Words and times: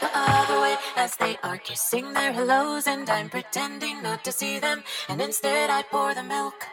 the 0.00 0.10
other 0.14 0.60
way 0.60 0.76
as 0.96 1.16
they 1.16 1.36
are 1.42 1.58
kissing 1.58 2.12
their 2.12 2.32
hellos, 2.32 2.86
and 2.86 3.08
I'm 3.08 3.28
pretending 3.28 4.02
not 4.02 4.24
to 4.24 4.32
see 4.32 4.58
them, 4.58 4.82
and 5.08 5.20
instead 5.20 5.70
I 5.70 5.82
pour 5.82 6.14
the 6.14 6.22
milk. 6.22 6.66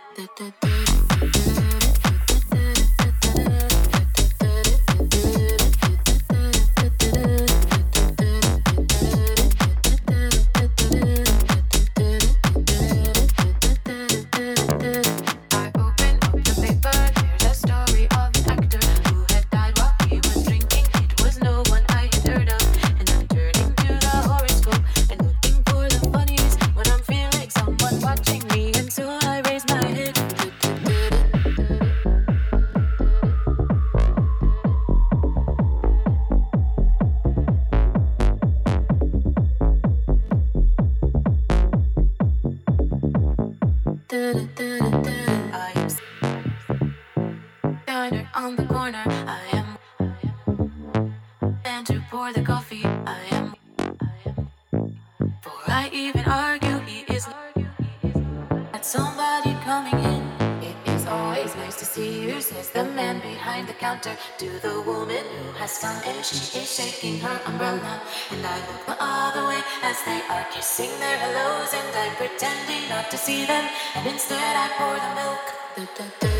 pretending 72.38 72.88
not 72.88 73.10
to 73.10 73.18
see 73.18 73.46
them, 73.46 73.68
and 73.96 74.06
instead 74.06 74.38
I 74.38 74.70
pour 74.78 74.94
the 74.94 75.16
milk. 75.16 76.37